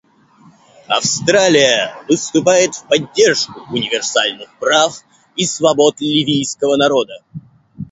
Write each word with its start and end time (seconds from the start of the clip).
Австралия 0.87 1.93
выступает 2.09 2.73
в 2.73 2.87
поддержку 2.87 3.59
универсальных 3.69 4.49
прав 4.57 4.95
и 5.35 5.45
свобод 5.45 6.01
ливийского 6.01 6.75
народа. 6.75 7.21